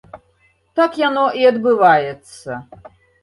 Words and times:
Так 0.79 0.97
яно 1.01 1.25
і 1.41 1.45
адбываецца. 1.51 2.57